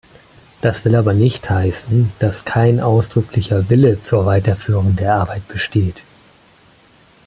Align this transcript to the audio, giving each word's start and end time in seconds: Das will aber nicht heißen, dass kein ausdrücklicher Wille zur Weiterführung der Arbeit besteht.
Das 0.61 0.83
will 0.83 0.95
aber 0.95 1.13
nicht 1.13 1.47
heißen, 1.47 2.11
dass 2.17 2.43
kein 2.43 2.79
ausdrücklicher 2.79 3.69
Wille 3.69 3.99
zur 3.99 4.25
Weiterführung 4.25 4.95
der 4.95 5.13
Arbeit 5.13 5.47
besteht. 5.47 6.01